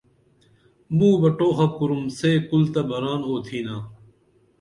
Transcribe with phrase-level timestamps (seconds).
[0.95, 3.79] موں بہ ٹوخہ کُرُم سے کُل تہ بران اُتِھناتا